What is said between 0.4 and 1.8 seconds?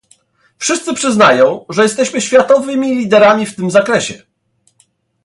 wszyscy przyznają,